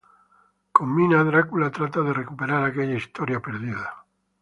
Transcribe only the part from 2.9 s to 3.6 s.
historia